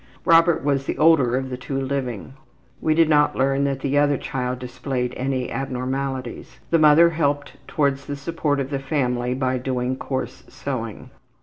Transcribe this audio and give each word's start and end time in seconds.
Robert 0.25 0.63
was 0.63 0.87
the 0.87 0.97
older 0.97 1.37
of 1.37 1.51
the 1.51 1.57
two 1.57 1.79
living. 1.79 2.33
We 2.81 2.95
did 2.95 3.07
not 3.07 3.35
learn 3.35 3.65
that 3.65 3.81
the 3.81 3.99
other 3.99 4.17
child 4.17 4.57
displayed 4.57 5.13
any 5.15 5.51
abnormalities. 5.51 6.57
The 6.71 6.79
mother 6.79 7.11
helped 7.11 7.57
towards 7.67 8.07
the 8.07 8.15
support 8.15 8.59
of 8.59 8.71
the 8.71 8.79
family 8.79 9.35
by 9.35 9.59
doing 9.59 9.95
coarse 9.95 10.43
sewing. 10.47 11.11